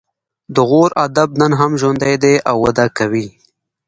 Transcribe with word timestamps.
د 0.55 0.57
غور 0.69 0.89
ادب 1.05 1.29
نن 1.41 1.51
هم 1.59 1.71
ژوندی 1.81 2.15
دی 2.23 2.35
او 2.49 2.55
وده 2.65 2.85
کوي 2.97 3.27